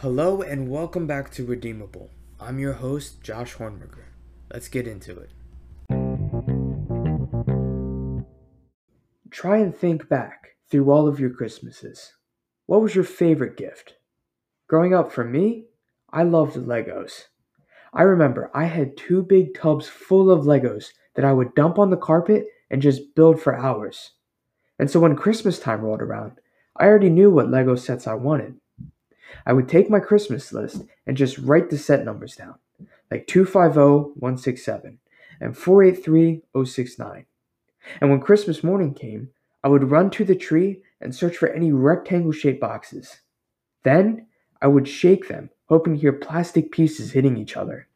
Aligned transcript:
Hello 0.00 0.40
and 0.40 0.70
welcome 0.70 1.06
back 1.06 1.30
to 1.32 1.44
Redeemable. 1.44 2.08
I'm 2.40 2.58
your 2.58 2.72
host, 2.72 3.20
Josh 3.22 3.56
Hornberger. 3.56 4.04
Let's 4.50 4.66
get 4.66 4.88
into 4.88 5.12
it. 5.20 5.30
Try 9.30 9.58
and 9.58 9.76
think 9.76 10.08
back 10.08 10.56
through 10.70 10.90
all 10.90 11.06
of 11.06 11.20
your 11.20 11.28
Christmases. 11.28 12.14
What 12.64 12.80
was 12.80 12.94
your 12.94 13.04
favorite 13.04 13.58
gift? 13.58 13.96
Growing 14.70 14.94
up 14.94 15.12
for 15.12 15.22
me, 15.22 15.66
I 16.10 16.22
loved 16.22 16.56
Legos. 16.56 17.24
I 17.92 18.00
remember 18.04 18.50
I 18.54 18.64
had 18.64 18.96
two 18.96 19.22
big 19.22 19.52
tubs 19.52 19.86
full 19.86 20.30
of 20.30 20.46
Legos 20.46 20.86
that 21.14 21.26
I 21.26 21.34
would 21.34 21.54
dump 21.54 21.78
on 21.78 21.90
the 21.90 21.98
carpet 21.98 22.46
and 22.70 22.80
just 22.80 23.14
build 23.14 23.38
for 23.38 23.54
hours. 23.54 24.12
And 24.78 24.90
so 24.90 24.98
when 24.98 25.14
Christmas 25.14 25.58
time 25.58 25.82
rolled 25.82 26.00
around, 26.00 26.40
I 26.74 26.86
already 26.86 27.10
knew 27.10 27.30
what 27.30 27.50
Lego 27.50 27.74
sets 27.74 28.06
I 28.06 28.14
wanted. 28.14 28.59
I 29.46 29.52
would 29.52 29.68
take 29.68 29.90
my 29.90 30.00
Christmas 30.00 30.52
list 30.52 30.82
and 31.06 31.16
just 31.16 31.38
write 31.38 31.70
the 31.70 31.78
set 31.78 32.04
numbers 32.04 32.36
down, 32.36 32.56
like 33.10 33.26
250167 33.26 34.98
and 35.40 35.56
483069. 35.56 37.26
And 38.00 38.10
when 38.10 38.20
Christmas 38.20 38.62
morning 38.62 38.94
came, 38.94 39.30
I 39.64 39.68
would 39.68 39.90
run 39.90 40.10
to 40.10 40.24
the 40.24 40.34
tree 40.34 40.82
and 41.00 41.14
search 41.14 41.36
for 41.36 41.48
any 41.48 41.72
rectangle 41.72 42.32
shaped 42.32 42.60
boxes. 42.60 43.20
Then 43.82 44.26
I 44.60 44.66
would 44.66 44.86
shake 44.86 45.28
them, 45.28 45.50
hoping 45.68 45.94
to 45.94 46.00
hear 46.00 46.12
plastic 46.12 46.70
pieces 46.70 47.12
hitting 47.12 47.36
each 47.36 47.56
other. 47.56 47.88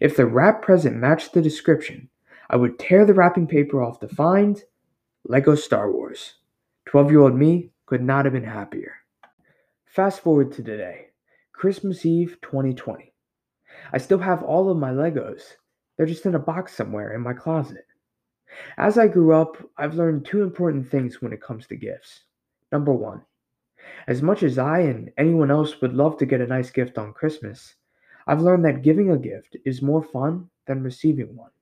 If 0.00 0.16
the 0.16 0.26
wrap 0.26 0.62
present 0.62 0.96
matched 0.96 1.32
the 1.32 1.42
description, 1.42 2.08
I 2.48 2.56
would 2.56 2.78
tear 2.78 3.04
the 3.04 3.14
wrapping 3.14 3.46
paper 3.46 3.82
off 3.82 4.00
to 4.00 4.08
find 4.08 4.62
Lego 5.24 5.54
Star 5.54 5.90
Wars. 5.90 6.34
12 6.86 7.10
year 7.10 7.20
old 7.20 7.34
me 7.34 7.70
could 7.86 8.02
not 8.02 8.24
have 8.24 8.34
been 8.34 8.44
happier. 8.44 8.96
Fast 9.96 10.20
forward 10.20 10.52
to 10.52 10.62
today, 10.62 11.06
Christmas 11.54 12.04
Eve 12.04 12.36
2020. 12.42 13.14
I 13.94 13.96
still 13.96 14.18
have 14.18 14.42
all 14.42 14.68
of 14.68 14.76
my 14.76 14.90
Legos. 14.90 15.40
They're 15.96 16.04
just 16.04 16.26
in 16.26 16.34
a 16.34 16.38
box 16.38 16.74
somewhere 16.74 17.14
in 17.14 17.22
my 17.22 17.32
closet. 17.32 17.86
As 18.76 18.98
I 18.98 19.08
grew 19.08 19.32
up, 19.32 19.56
I've 19.78 19.94
learned 19.94 20.26
two 20.26 20.42
important 20.42 20.86
things 20.86 21.22
when 21.22 21.32
it 21.32 21.40
comes 21.40 21.66
to 21.68 21.76
gifts. 21.76 22.24
Number 22.70 22.92
one, 22.92 23.22
as 24.06 24.20
much 24.20 24.42
as 24.42 24.58
I 24.58 24.80
and 24.80 25.10
anyone 25.16 25.50
else 25.50 25.80
would 25.80 25.94
love 25.94 26.18
to 26.18 26.26
get 26.26 26.42
a 26.42 26.46
nice 26.46 26.68
gift 26.68 26.98
on 26.98 27.14
Christmas, 27.14 27.76
I've 28.26 28.42
learned 28.42 28.66
that 28.66 28.82
giving 28.82 29.12
a 29.12 29.18
gift 29.18 29.56
is 29.64 29.80
more 29.80 30.02
fun 30.02 30.50
than 30.66 30.82
receiving 30.82 31.34
one. 31.34 31.52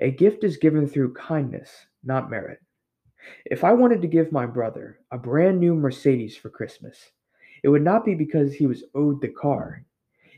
A 0.00 0.10
gift 0.10 0.44
is 0.44 0.58
given 0.58 0.86
through 0.86 1.14
kindness, 1.14 1.86
not 2.04 2.28
merit. 2.28 2.58
If 3.46 3.64
I 3.64 3.72
wanted 3.72 4.02
to 4.02 4.08
give 4.08 4.30
my 4.30 4.44
brother 4.44 4.98
a 5.10 5.16
brand 5.16 5.58
new 5.58 5.74
Mercedes 5.74 6.36
for 6.36 6.50
Christmas, 6.50 7.12
it 7.66 7.70
would 7.70 7.82
not 7.82 8.04
be 8.04 8.14
because 8.14 8.54
he 8.54 8.64
was 8.64 8.84
owed 8.94 9.20
the 9.20 9.26
car. 9.26 9.84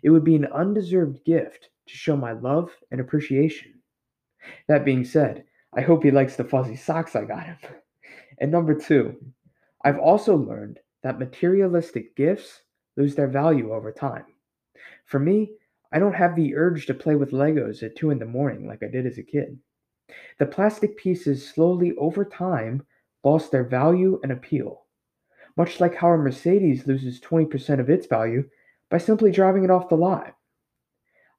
It 0.03 0.09
would 0.09 0.25
be 0.25 0.35
an 0.35 0.47
undeserved 0.47 1.27
gift 1.27 1.69
to 1.87 1.95
show 1.95 2.17
my 2.17 2.33
love 2.33 2.71
and 2.91 3.03
appreciation. 3.03 3.83
That 4.67 4.87
being 4.87 5.05
said, 5.05 5.45
I 5.75 5.83
hope 5.83 6.03
he 6.03 6.11
likes 6.11 6.37
the 6.37 6.45
fuzzy 6.45 6.75
socks 6.75 7.15
I 7.15 7.27
got 7.27 7.45
him. 7.45 7.59
And 8.39 8.51
number 8.51 8.75
two, 8.75 9.17
I've 9.85 9.99
also 9.99 10.37
learned 10.37 10.79
that 11.03 11.19
materialistic 11.19 12.17
gifts 12.17 12.63
lose 12.97 13.15
their 13.15 13.29
value 13.29 13.75
over 13.75 13.93
time. 13.93 14.25
For 15.05 15.19
me, 15.19 15.51
I 15.93 15.99
don't 15.99 16.15
have 16.15 16.35
the 16.35 16.55
urge 16.57 16.87
to 16.87 16.95
play 16.95 17.15
with 17.15 17.33
Legos 17.33 17.83
at 17.83 17.97
2 17.97 18.09
in 18.09 18.19
the 18.21 18.25
morning 18.25 18.67
like 18.67 18.83
I 18.83 18.87
did 18.87 19.05
as 19.05 19.19
a 19.19 19.23
kid. 19.23 19.59
The 20.39 20.47
plastic 20.47 20.97
pieces 20.97 21.47
slowly 21.47 21.95
over 21.99 22.25
time 22.25 22.87
lost 23.23 23.53
their 23.53 23.65
value 23.65 24.19
and 24.23 24.33
appeal 24.33 24.87
much 25.59 25.81
like 25.81 25.97
how 25.97 26.09
a 26.11 26.17
Mercedes 26.17 26.87
loses 26.87 27.21
20% 27.21 27.81
of 27.81 27.91
its 27.91 28.07
value 28.07 28.49
by 28.89 28.97
simply 28.97 29.33
driving 29.33 29.65
it 29.65 29.71
off 29.71 29.89
the 29.89 29.97
lot. 29.97 30.37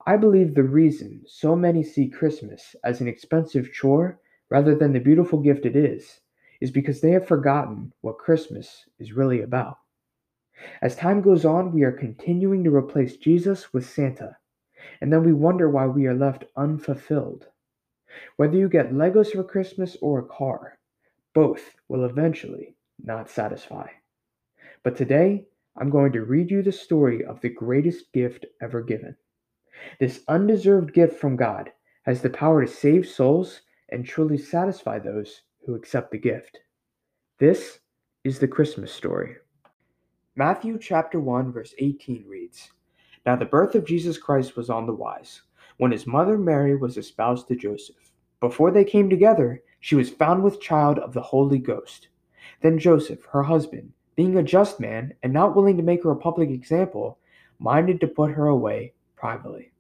I 0.05 0.17
believe 0.17 0.53
the 0.53 0.63
reason 0.63 1.23
so 1.25 1.55
many 1.55 1.83
see 1.83 2.09
Christmas 2.09 2.75
as 2.83 2.99
an 2.99 3.07
expensive 3.07 3.71
chore 3.71 4.19
rather 4.49 4.75
than 4.75 4.91
the 4.91 4.99
beautiful 4.99 5.39
gift 5.39 5.65
it 5.65 5.75
is 5.75 6.19
is 6.59 6.69
because 6.69 6.99
they 6.99 7.11
have 7.11 7.27
forgotten 7.27 7.93
what 8.01 8.17
Christmas 8.17 8.85
is 8.99 9.13
really 9.13 9.41
about. 9.41 9.77
As 10.81 10.97
time 10.97 11.21
goes 11.21 11.45
on, 11.45 11.71
we 11.71 11.83
are 11.83 11.91
continuing 11.91 12.65
to 12.65 12.75
replace 12.75 13.15
Jesus 13.15 13.71
with 13.71 13.89
Santa, 13.89 14.35
and 14.99 15.13
then 15.13 15.23
we 15.23 15.31
wonder 15.31 15.69
why 15.69 15.87
we 15.87 16.05
are 16.07 16.13
left 16.13 16.43
unfulfilled. 16.57 17.47
Whether 18.35 18.57
you 18.57 18.67
get 18.67 18.91
Legos 18.91 19.31
for 19.31 19.45
Christmas 19.45 19.95
or 20.01 20.19
a 20.19 20.25
car, 20.25 20.77
both 21.33 21.75
will 21.87 22.03
eventually 22.03 22.75
not 23.01 23.29
satisfy. 23.29 23.87
But 24.83 24.95
today, 24.95 25.45
I'm 25.75 25.89
going 25.89 26.13
to 26.13 26.23
read 26.23 26.49
you 26.49 26.61
the 26.61 26.71
story 26.71 27.25
of 27.25 27.41
the 27.41 27.49
greatest 27.49 28.13
gift 28.13 28.45
ever 28.61 28.81
given. 28.81 29.15
This 29.99 30.23
undeserved 30.27 30.93
gift 30.93 31.19
from 31.19 31.35
God 31.35 31.71
has 32.03 32.21
the 32.21 32.29
power 32.29 32.65
to 32.65 32.71
save 32.71 33.07
souls 33.07 33.61
and 33.89 34.05
truly 34.05 34.37
satisfy 34.37 34.99
those 34.99 35.41
who 35.65 35.75
accept 35.75 36.11
the 36.11 36.17
gift. 36.17 36.59
This 37.39 37.79
is 38.23 38.39
the 38.39 38.47
Christmas 38.47 38.91
story. 38.91 39.35
Matthew 40.35 40.77
chapter 40.79 41.19
1 41.19 41.51
verse 41.51 41.73
18 41.77 42.25
reads, 42.25 42.71
Now 43.25 43.35
the 43.35 43.45
birth 43.45 43.75
of 43.75 43.85
Jesus 43.85 44.17
Christ 44.17 44.55
was 44.55 44.69
on 44.69 44.85
the 44.85 44.93
wise, 44.93 45.41
when 45.77 45.91
his 45.91 46.07
mother 46.07 46.37
Mary 46.37 46.75
was 46.75 46.97
espoused 46.97 47.47
to 47.49 47.55
Joseph. 47.55 48.11
Before 48.39 48.71
they 48.71 48.85
came 48.85 49.09
together, 49.09 49.61
she 49.81 49.95
was 49.95 50.09
found 50.09 50.43
with 50.43 50.61
child 50.61 50.99
of 50.99 51.13
the 51.13 51.21
Holy 51.21 51.59
Ghost. 51.59 52.07
Then 52.61 52.79
Joseph, 52.79 53.25
her 53.31 53.43
husband, 53.43 53.93
being 54.19 54.35
a 54.35 54.43
just 54.43 54.81
man 54.81 55.13
and 55.23 55.31
not 55.31 55.55
willing 55.55 55.77
to 55.77 55.81
make 55.81 56.03
her 56.03 56.11
a 56.11 56.15
public 56.17 56.49
example, 56.49 57.17
minded 57.57 58.01
to 58.01 58.05
put 58.05 58.29
her 58.29 58.47
away 58.47 58.91
privately. 59.15 59.71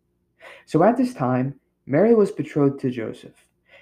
So 0.65 0.81
at 0.81 0.95
this 0.95 1.13
time, 1.13 1.59
Mary 1.85 2.15
was 2.15 2.31
betrothed 2.31 2.79
to 2.79 2.89
Joseph, 2.89 3.35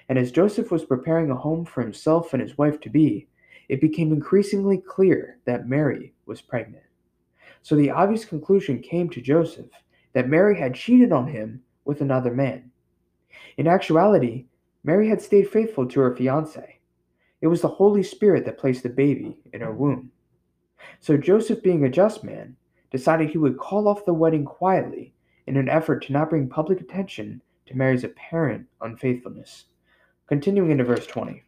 and 0.08 0.18
as 0.18 0.32
Joseph 0.32 0.72
was 0.72 0.84
preparing 0.84 1.30
a 1.30 1.36
home 1.36 1.64
for 1.64 1.80
himself 1.80 2.32
and 2.32 2.42
his 2.42 2.58
wife 2.58 2.80
to 2.80 2.90
be, 2.90 3.28
it 3.68 3.80
became 3.80 4.12
increasingly 4.12 4.78
clear 4.78 5.38
that 5.44 5.68
Mary 5.68 6.12
was 6.26 6.40
pregnant. 6.40 6.82
So 7.62 7.76
the 7.76 7.92
obvious 7.92 8.24
conclusion 8.24 8.80
came 8.80 9.08
to 9.10 9.20
Joseph 9.20 9.70
that 10.12 10.28
Mary 10.28 10.58
had 10.58 10.74
cheated 10.74 11.12
on 11.12 11.28
him 11.28 11.62
with 11.84 12.00
another 12.00 12.34
man. 12.34 12.68
In 13.58 13.68
actuality, 13.68 14.46
Mary 14.82 15.08
had 15.08 15.22
stayed 15.22 15.50
faithful 15.50 15.86
to 15.86 16.00
her 16.00 16.16
fiance. 16.16 16.80
It 17.42 17.46
was 17.46 17.60
the 17.60 17.68
Holy 17.68 18.02
Spirit 18.02 18.44
that 18.46 18.58
placed 18.58 18.82
the 18.82 18.88
baby 18.88 19.36
in 19.52 19.60
her 19.60 19.72
womb. 19.72 20.10
So 21.00 21.16
Joseph, 21.16 21.62
being 21.62 21.84
a 21.84 21.88
just 21.88 22.24
man, 22.24 22.56
decided 22.90 23.30
he 23.30 23.38
would 23.38 23.58
call 23.58 23.88
off 23.88 24.04
the 24.04 24.14
wedding 24.14 24.44
quietly 24.44 25.14
in 25.46 25.56
an 25.56 25.68
effort 25.68 26.02
to 26.04 26.12
not 26.12 26.30
bring 26.30 26.48
public 26.48 26.80
attention 26.80 27.42
to 27.66 27.76
Mary's 27.76 28.04
apparent 28.04 28.66
unfaithfulness. 28.80 29.66
Continuing 30.26 30.70
into 30.70 30.84
verse 30.84 31.06
20. 31.06 31.42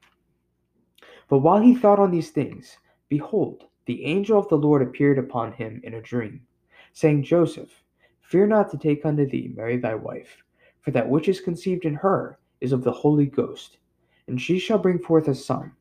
But 1.29 1.39
while 1.39 1.61
he 1.61 1.75
thought 1.75 1.99
on 1.99 2.11
these 2.11 2.31
things, 2.31 2.79
behold, 3.09 3.65
the 3.87 4.05
angel 4.05 4.39
of 4.39 4.49
the 4.49 4.57
Lord 4.57 4.83
appeared 4.83 5.19
upon 5.19 5.53
him 5.53 5.81
in 5.85 5.95
a 5.95 6.03
dream, 6.03 6.47
saying, 6.93 7.25
Joseph, 7.25 7.83
fear 8.21 8.47
not 8.47 8.71
to 8.71 8.79
take 8.79 9.05
unto 9.05 9.27
thee 9.29 9.53
Mary 9.55 9.77
thy 9.77 9.95
wife, 9.95 10.43
for 10.81 10.91
that 10.91 11.09
which 11.09 11.29
is 11.29 11.41
conceived 11.41 11.85
in 11.85 11.95
her 11.95 12.39
is 12.61 12.73
of 12.73 12.85
the 12.85 12.93
Holy 12.93 13.27
Ghost, 13.27 13.79
and 14.27 14.41
she 14.41 14.59
shall 14.59 14.79
bring 14.79 14.99
forth 14.99 15.29
a 15.29 15.35
son, 15.35 15.73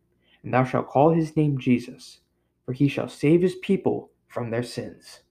and 0.44 0.54
thou 0.54 0.64
shalt 0.64 0.88
call 0.88 1.12
his 1.12 1.36
name 1.36 1.58
Jesus 1.58 2.20
for 2.70 2.74
he 2.74 2.88
shall 2.88 3.10
save 3.10 3.42
his 3.42 3.56
people 3.56 4.12
from 4.28 4.52
their 4.52 4.62
sins. 4.62 5.22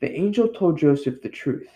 The 0.00 0.12
angel 0.12 0.48
told 0.48 0.76
Joseph 0.76 1.22
the 1.22 1.30
truth 1.30 1.70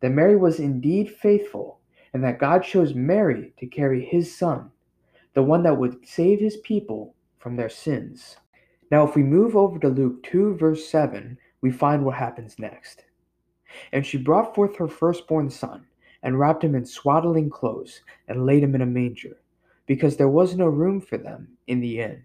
that 0.00 0.10
Mary 0.10 0.34
was 0.34 0.58
indeed 0.58 1.08
faithful, 1.08 1.78
and 2.12 2.24
that 2.24 2.40
God 2.40 2.64
chose 2.64 2.94
Mary 2.94 3.52
to 3.60 3.66
carry 3.68 4.04
his 4.04 4.36
son, 4.36 4.72
the 5.34 5.42
one 5.44 5.62
that 5.62 5.78
would 5.78 6.04
save 6.04 6.40
his 6.40 6.56
people 6.64 7.14
from 7.38 7.54
their 7.54 7.68
sins. 7.68 8.38
Now, 8.90 9.06
if 9.06 9.14
we 9.14 9.22
move 9.22 9.54
over 9.54 9.78
to 9.78 9.88
Luke 9.88 10.20
2, 10.24 10.56
verse 10.56 10.88
7, 10.88 11.38
we 11.60 11.70
find 11.70 12.04
what 12.04 12.16
happens 12.16 12.58
next. 12.58 13.04
And 13.92 14.04
she 14.04 14.18
brought 14.18 14.52
forth 14.52 14.74
her 14.78 14.88
firstborn 14.88 15.48
son, 15.48 15.86
and 16.24 16.40
wrapped 16.40 16.64
him 16.64 16.74
in 16.74 16.84
swaddling 16.84 17.50
clothes, 17.50 18.00
and 18.26 18.46
laid 18.46 18.64
him 18.64 18.74
in 18.74 18.82
a 18.82 18.86
manger, 18.86 19.36
because 19.86 20.16
there 20.16 20.28
was 20.28 20.56
no 20.56 20.66
room 20.66 21.00
for 21.00 21.18
them 21.18 21.56
in 21.68 21.78
the 21.78 22.00
inn. 22.00 22.24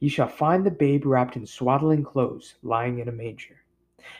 Ye 0.00 0.08
shall 0.08 0.28
find 0.28 0.64
the 0.64 0.70
babe 0.70 1.06
wrapped 1.06 1.36
in 1.36 1.46
swaddling 1.46 2.04
clothes, 2.04 2.56
lying 2.62 2.98
in 2.98 3.08
a 3.08 3.12
manger. 3.12 3.64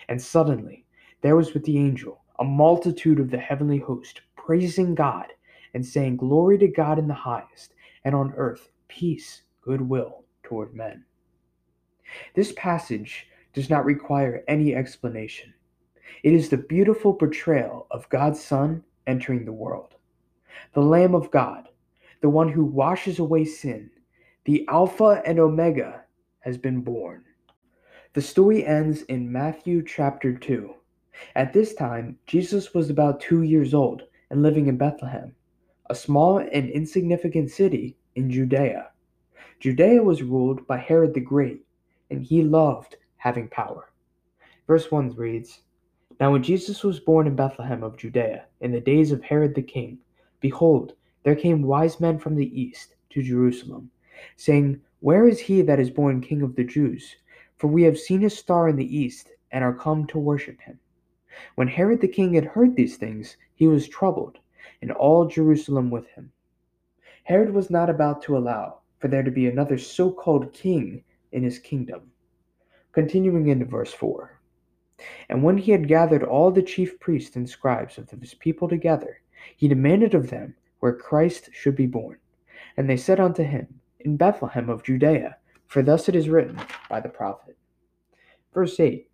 And 0.09 0.21
suddenly 0.21 0.87
there 1.21 1.37
was 1.37 1.55
with 1.55 1.65
the 1.65 1.79
angel 1.79 2.23
a 2.39 2.45
multitude 2.45 3.21
of 3.21 3.31
the 3.31 3.39
heavenly 3.39 3.79
host, 3.79 4.21
praising 4.37 4.95
God 4.95 5.33
and 5.73 5.85
saying, 5.85 6.17
Glory 6.17 6.59
to 6.59 6.69
God 6.69 6.99
in 6.99 7.09
the 7.09 7.15
highest, 7.15 7.75
and 8.05 8.15
on 8.15 8.33
earth 8.37 8.71
peace, 8.89 9.43
goodwill 9.61 10.25
toward 10.43 10.75
men. 10.75 11.05
This 12.35 12.53
passage 12.57 13.27
does 13.53 13.71
not 13.71 13.85
require 13.85 14.45
any 14.47 14.75
explanation. 14.75 15.55
It 16.23 16.33
is 16.33 16.49
the 16.49 16.57
beautiful 16.57 17.15
portrayal 17.15 17.87
of 17.91 18.09
God's 18.09 18.43
Son 18.43 18.85
entering 19.07 19.45
the 19.45 19.53
world. 19.53 19.95
The 20.75 20.83
Lamb 20.83 21.15
of 21.15 21.31
God, 21.31 21.69
the 22.21 22.29
one 22.29 22.49
who 22.49 22.65
washes 22.65 23.19
away 23.19 23.45
sin, 23.45 23.91
the 24.45 24.69
Alpha 24.69 25.23
and 25.25 25.39
Omega, 25.39 26.03
has 26.41 26.59
been 26.59 26.83
born. 26.83 27.25
The 28.13 28.21
story 28.21 28.63
ends 28.63 29.01
in 29.03 29.33
Matthew 29.33 29.83
chapter 29.83 30.35
2. 30.35 30.75
At 31.35 31.55
this 31.55 31.75
time, 31.75 32.19
Jesus 32.27 32.75
was 32.75 32.91
about 32.91 33.23
two 33.23 33.41
years 33.41 33.73
old 33.73 34.03
and 34.29 34.43
living 34.43 34.67
in 34.67 34.77
Bethlehem, 34.77 35.35
a 35.89 35.95
small 35.95 36.37
and 36.37 36.69
insignificant 36.69 37.51
city 37.51 37.97
in 38.17 38.31
Judea. 38.31 38.91
Judea 39.61 40.03
was 40.03 40.23
ruled 40.23 40.67
by 40.67 40.77
Herod 40.77 41.15
the 41.15 41.21
Great, 41.21 41.65
and 42.11 42.23
he 42.23 42.43
loved 42.43 42.97
having 43.17 43.49
power. 43.49 43.91
Verse 44.67 44.91
1 44.91 45.17
reads 45.17 45.63
Now 46.21 46.33
when 46.33 46.43
Jesus 46.43 46.85
was 46.85 47.01
born 47.01 47.27
in 47.27 47.35
Bethlehem 47.35 47.83
of 47.83 47.97
Judea, 47.97 48.45
in 48.61 48.73
the 48.73 48.81
days 48.81 49.11
of 49.11 49.23
Herod 49.23 49.55
the 49.55 49.63
king, 49.63 50.01
behold, 50.41 50.93
there 51.23 51.35
came 51.35 51.63
wise 51.63 51.99
men 51.99 52.19
from 52.19 52.35
the 52.37 52.61
east 52.61 52.95
to 53.09 53.23
Jerusalem, 53.23 53.91
saying, 54.37 54.81
Where 55.01 55.27
is 55.27 55.41
he 55.41 55.63
that 55.63 55.81
is 55.81 55.91
born 55.91 56.21
King 56.21 56.43
of 56.43 56.57
the 56.57 56.65
Jews? 56.65 57.17
For 57.57 57.69
we 57.69 57.83
have 57.85 57.99
seen 57.99 58.21
his 58.21 58.37
star 58.37 58.69
in 58.69 58.77
the 58.77 58.97
east, 58.97 59.33
and 59.51 59.63
are 59.65 59.75
come 59.75 60.07
to 60.09 60.19
worship 60.19 60.61
him. 60.61 60.79
When 61.55 61.69
Herod 61.69 62.01
the 62.01 62.09
king 62.09 62.35
had 62.35 62.45
heard 62.45 62.77
these 62.77 62.97
things, 62.97 63.37
he 63.55 63.67
was 63.67 63.89
troubled, 63.89 64.39
and 64.81 64.93
all 64.93 65.27
Jerusalem 65.27 65.91
with 65.91 66.07
him. 66.09 66.33
Herod 67.25 67.55
was 67.55 67.71
not 67.71 67.91
about 67.91 68.23
to 68.23 68.37
allow 68.37 68.81
for 68.99 69.09
there 69.09 69.23
to 69.23 69.31
be 69.31 69.47
another 69.47 69.79
so 69.79 70.11
called 70.11 70.53
king 70.53 71.05
in 71.33 71.43
his 71.43 71.59
kingdom. 71.59 72.13
Continuing 72.93 73.49
into 73.49 73.65
verse 73.65 73.93
4 73.93 74.41
And 75.29 75.43
when 75.43 75.59
he 75.59 75.73
had 75.73 75.89
gathered 75.89 76.23
all 76.23 76.51
the 76.51 76.63
chief 76.63 77.01
priests 77.01 77.35
and 77.35 77.49
scribes 77.49 77.99
of 77.99 78.11
his 78.11 78.35
people 78.35 78.69
together, 78.69 79.21
he 79.57 79.69
demanded 79.69 80.15
of 80.15 80.31
them 80.31 80.55
where 80.81 80.95
Christ 80.95 81.51
should 81.53 81.77
be 81.77 81.87
born. 81.87 82.19
And 82.77 82.89
they 82.89 82.97
said 82.97 83.21
unto 83.21 83.43
him, 83.43 83.81
In 84.05 84.19
Bethlehem 84.19 84.69
of 84.69 84.83
Judea, 84.83 85.39
for 85.67 85.81
thus 85.81 86.11
it 86.11 86.15
is 86.15 86.29
written 86.29 86.61
by 86.91 87.01
the 87.01 87.09
prophet. 87.09 87.57
Verse 88.53 88.79
8 88.79 89.09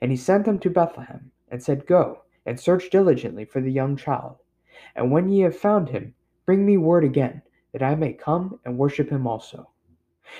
And 0.00 0.10
he 0.10 0.16
sent 0.16 0.46
them 0.46 0.58
to 0.60 0.70
Bethlehem, 0.70 1.30
and 1.50 1.62
said, 1.62 1.86
Go, 1.86 2.22
and 2.46 2.58
search 2.58 2.88
diligently 2.88 3.44
for 3.44 3.60
the 3.60 3.70
young 3.70 3.96
child. 3.96 4.38
And 4.96 5.10
when 5.10 5.28
ye 5.28 5.40
have 5.40 5.58
found 5.58 5.90
him, 5.90 6.14
bring 6.46 6.64
me 6.64 6.78
word 6.78 7.04
again, 7.04 7.42
that 7.72 7.82
I 7.82 7.94
may 7.96 8.14
come 8.14 8.58
and 8.64 8.78
worship 8.78 9.10
him 9.10 9.26
also. 9.26 9.68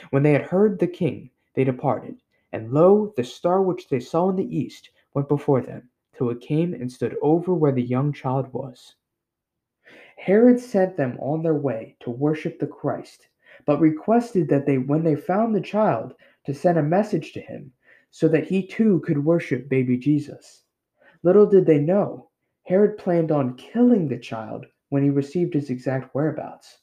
When 0.08 0.22
they 0.22 0.32
had 0.32 0.42
heard 0.42 0.78
the 0.78 0.86
king, 0.86 1.30
they 1.54 1.64
departed. 1.64 2.22
And 2.52 2.72
lo, 2.72 3.12
the 3.16 3.24
star 3.24 3.60
which 3.60 3.90
they 3.90 4.00
saw 4.00 4.30
in 4.30 4.36
the 4.36 4.56
east 4.56 4.88
went 5.12 5.28
before 5.28 5.60
them, 5.60 5.90
till 6.16 6.30
it 6.30 6.40
came 6.40 6.72
and 6.72 6.90
stood 6.90 7.16
over 7.20 7.52
where 7.52 7.72
the 7.72 7.82
young 7.82 8.14
child 8.14 8.50
was. 8.54 8.94
Herod 10.16 10.58
sent 10.58 10.96
them 10.96 11.18
on 11.20 11.42
their 11.42 11.54
way 11.54 11.96
to 12.00 12.10
worship 12.10 12.58
the 12.58 12.66
Christ, 12.66 13.28
but 13.66 13.80
requested 13.80 14.48
that 14.48 14.66
they, 14.66 14.78
when 14.78 15.04
they 15.04 15.14
found 15.16 15.54
the 15.54 15.60
child, 15.60 16.14
to 16.44 16.54
send 16.54 16.78
a 16.78 16.82
message 16.82 17.32
to 17.32 17.40
him, 17.40 17.72
so 18.10 18.28
that 18.28 18.46
he 18.46 18.66
too 18.66 19.00
could 19.00 19.24
worship 19.24 19.68
baby 19.68 19.96
Jesus. 19.96 20.64
Little 21.22 21.46
did 21.46 21.66
they 21.66 21.78
know, 21.78 22.30
Herod 22.64 22.98
planned 22.98 23.32
on 23.32 23.56
killing 23.56 24.08
the 24.08 24.18
child 24.18 24.66
when 24.88 25.02
he 25.02 25.10
received 25.10 25.54
his 25.54 25.70
exact 25.70 26.14
whereabouts. 26.14 26.78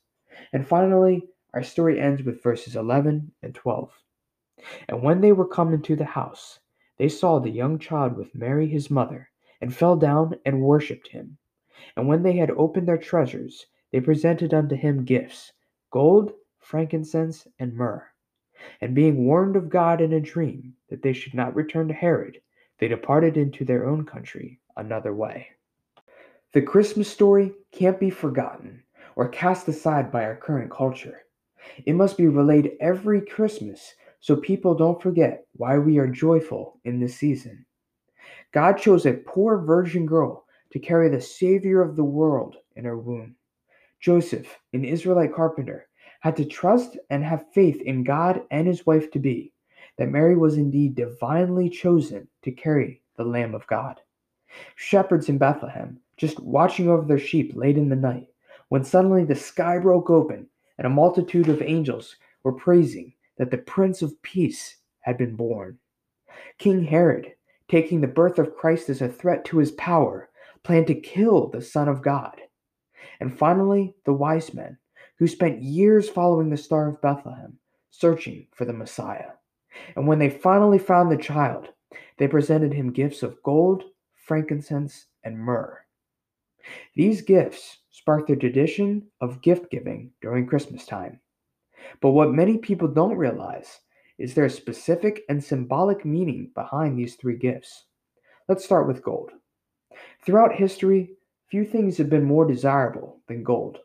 And 0.51 0.67
finally, 0.67 1.27
our 1.53 1.63
story 1.63 1.99
ends 1.99 2.23
with 2.23 2.43
verses 2.43 2.75
11 2.75 3.31
and 3.41 3.55
12. 3.55 3.91
And 4.89 5.01
when 5.01 5.21
they 5.21 5.31
were 5.31 5.47
come 5.47 5.73
into 5.73 5.95
the 5.95 6.05
house, 6.05 6.59
they 6.97 7.09
saw 7.09 7.39
the 7.39 7.49
young 7.49 7.79
child 7.79 8.17
with 8.17 8.35
Mary 8.35 8.67
his 8.67 8.89
mother, 8.89 9.29
and 9.61 9.73
fell 9.73 9.95
down 9.95 10.35
and 10.45 10.61
worshipped 10.61 11.07
him. 11.07 11.37
And 11.95 12.07
when 12.07 12.23
they 12.23 12.33
had 12.33 12.51
opened 12.51 12.87
their 12.87 12.97
treasures, 12.97 13.65
they 13.91 14.01
presented 14.01 14.53
unto 14.53 14.75
him 14.75 15.05
gifts 15.05 15.53
gold, 15.91 16.33
frankincense, 16.65 17.47
and 17.59 17.73
myrrh. 17.73 18.05
And 18.81 18.95
being 18.95 19.25
warned 19.25 19.55
of 19.55 19.69
God 19.69 20.01
in 20.01 20.13
a 20.13 20.19
dream 20.19 20.73
that 20.89 21.01
they 21.01 21.13
should 21.13 21.33
not 21.33 21.55
return 21.55 21.87
to 21.87 21.93
Herod, 21.93 22.41
they 22.79 22.87
departed 22.87 23.37
into 23.37 23.63
their 23.63 23.87
own 23.87 24.05
country 24.05 24.59
another 24.75 25.13
way. 25.13 25.47
The 26.53 26.61
Christmas 26.61 27.09
story 27.09 27.53
can't 27.71 27.99
be 27.99 28.09
forgotten 28.09 28.83
or 29.15 29.29
cast 29.29 29.67
aside 29.67 30.11
by 30.11 30.25
our 30.25 30.35
current 30.35 30.71
culture. 30.71 31.21
It 31.85 31.93
must 31.93 32.17
be 32.17 32.27
relayed 32.27 32.77
every 32.79 33.21
Christmas 33.21 33.93
so 34.19 34.35
people 34.35 34.73
don't 34.73 35.01
forget 35.01 35.45
why 35.53 35.77
we 35.77 35.97
are 35.99 36.07
joyful 36.07 36.79
in 36.83 36.99
this 36.99 37.15
season. 37.15 37.65
God 38.51 38.77
chose 38.77 39.05
a 39.05 39.13
poor 39.13 39.59
virgin 39.59 40.05
girl 40.05 40.45
to 40.71 40.79
carry 40.79 41.09
the 41.09 41.21
Savior 41.21 41.81
of 41.81 41.95
the 41.95 42.03
world 42.03 42.57
in 42.75 42.85
her 42.85 42.97
womb. 42.97 43.35
Joseph, 43.99 44.57
an 44.73 44.85
Israelite 44.85 45.33
carpenter, 45.33 45.87
had 46.25 46.35
to 46.35 46.43
trust 46.43 46.97
and 47.11 47.23
have 47.23 47.53
faith 47.53 47.79
in 47.83 48.03
God 48.03 48.41
and 48.49 48.65
his 48.65 48.83
wife 48.87 49.11
to 49.11 49.19
be, 49.19 49.53
that 49.99 50.09
Mary 50.09 50.35
was 50.35 50.57
indeed 50.57 50.95
divinely 50.95 51.69
chosen 51.69 52.27
to 52.41 52.51
carry 52.51 52.99
the 53.15 53.23
Lamb 53.23 53.53
of 53.53 53.67
God. 53.67 54.01
Shepherds 54.75 55.29
in 55.29 55.37
Bethlehem, 55.37 55.99
just 56.17 56.39
watching 56.39 56.89
over 56.89 57.05
their 57.05 57.19
sheep 57.19 57.51
late 57.55 57.77
in 57.77 57.89
the 57.89 57.95
night, 57.95 58.25
when 58.69 58.83
suddenly 58.83 59.23
the 59.23 59.35
sky 59.35 59.77
broke 59.77 60.09
open 60.09 60.47
and 60.79 60.87
a 60.87 60.89
multitude 60.89 61.47
of 61.47 61.61
angels 61.61 62.15
were 62.43 62.53
praising 62.53 63.13
that 63.37 63.51
the 63.51 63.59
Prince 63.59 64.01
of 64.01 64.19
Peace 64.23 64.77
had 65.01 65.19
been 65.19 65.35
born. 65.35 65.77
King 66.57 66.85
Herod, 66.85 67.33
taking 67.69 68.01
the 68.01 68.07
birth 68.07 68.39
of 68.39 68.55
Christ 68.55 68.89
as 68.89 69.03
a 69.03 69.09
threat 69.09 69.45
to 69.45 69.59
his 69.59 69.73
power, 69.73 70.31
planned 70.63 70.87
to 70.87 70.95
kill 70.95 71.49
the 71.49 71.61
Son 71.61 71.87
of 71.87 72.01
God. 72.01 72.41
And 73.19 73.37
finally, 73.37 73.93
the 74.05 74.13
wise 74.13 74.55
men, 74.55 74.79
who 75.17 75.27
spent 75.27 75.63
years 75.63 76.09
following 76.09 76.49
the 76.49 76.57
Star 76.57 76.89
of 76.89 77.01
Bethlehem, 77.01 77.57
searching 77.91 78.47
for 78.53 78.65
the 78.65 78.73
Messiah. 78.73 79.31
And 79.95 80.07
when 80.07 80.19
they 80.19 80.29
finally 80.29 80.79
found 80.79 81.11
the 81.11 81.17
child, 81.17 81.69
they 82.17 82.27
presented 82.27 82.73
him 82.73 82.91
gifts 82.91 83.23
of 83.23 83.41
gold, 83.43 83.83
frankincense, 84.15 85.07
and 85.23 85.37
myrrh. 85.37 85.79
These 86.95 87.21
gifts 87.21 87.79
sparked 87.91 88.27
the 88.27 88.35
tradition 88.35 89.07
of 89.21 89.41
gift 89.41 89.69
giving 89.69 90.11
during 90.21 90.47
Christmas 90.47 90.85
time. 90.85 91.19
But 92.01 92.11
what 92.11 92.33
many 92.33 92.57
people 92.57 92.87
don't 92.87 93.17
realize 93.17 93.79
is 94.17 94.33
their 94.33 94.49
specific 94.49 95.23
and 95.29 95.43
symbolic 95.43 96.05
meaning 96.05 96.51
behind 96.55 96.97
these 96.97 97.15
three 97.15 97.37
gifts. 97.37 97.85
Let's 98.47 98.65
start 98.65 98.87
with 98.87 99.03
gold. 99.03 99.31
Throughout 100.25 100.55
history, 100.55 101.11
few 101.49 101.65
things 101.65 101.97
have 101.97 102.09
been 102.09 102.23
more 102.23 102.47
desirable 102.47 103.21
than 103.27 103.43
gold. 103.43 103.79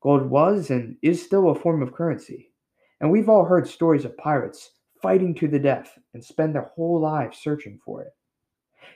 Gold 0.00 0.30
was 0.30 0.70
and 0.70 0.96
is 1.02 1.22
still 1.22 1.48
a 1.48 1.54
form 1.54 1.82
of 1.82 1.92
currency, 1.92 2.52
and 3.00 3.10
we've 3.10 3.28
all 3.28 3.44
heard 3.44 3.66
stories 3.66 4.04
of 4.04 4.16
pirates 4.16 4.70
fighting 5.02 5.34
to 5.34 5.48
the 5.48 5.58
death 5.58 5.98
and 6.14 6.24
spend 6.24 6.54
their 6.54 6.70
whole 6.74 7.00
lives 7.00 7.38
searching 7.38 7.78
for 7.84 8.02
it. 8.02 8.12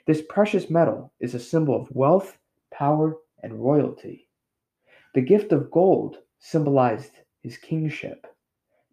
This 0.06 0.22
precious 0.28 0.70
metal 0.70 1.12
is 1.20 1.34
a 1.34 1.40
symbol 1.40 1.74
of 1.74 1.90
wealth, 1.90 2.38
power, 2.72 3.16
and 3.42 3.62
royalty. 3.62 4.28
The 5.14 5.20
gift 5.20 5.52
of 5.52 5.70
gold 5.70 6.18
symbolized 6.38 7.12
his 7.42 7.56
kingship. 7.56 8.26